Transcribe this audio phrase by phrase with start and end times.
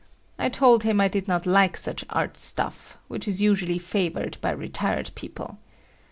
[0.39, 4.49] I told him I did not like such art stuff, which is usually favored by
[4.49, 5.59] retired people.